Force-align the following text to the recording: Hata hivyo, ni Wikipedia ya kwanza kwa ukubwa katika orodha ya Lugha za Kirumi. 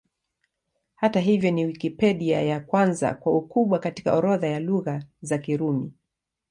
Hata 0.95 1.19
hivyo, 1.19 1.51
ni 1.51 1.65
Wikipedia 1.65 2.41
ya 2.41 2.59
kwanza 2.59 3.13
kwa 3.13 3.33
ukubwa 3.37 3.79
katika 3.79 4.13
orodha 4.15 4.47
ya 4.47 4.59
Lugha 4.59 5.03
za 5.21 5.37
Kirumi. 5.37 5.93